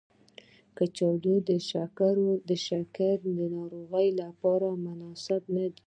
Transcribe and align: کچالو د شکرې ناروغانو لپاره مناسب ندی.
کچالو 0.77 1.35
د 2.49 2.51
شکرې 2.67 3.31
ناروغانو 3.55 4.11
لپاره 4.27 4.67
مناسب 4.85 5.41
ندی. 5.55 5.79